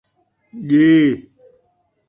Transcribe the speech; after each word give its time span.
ڄ 0.67 0.69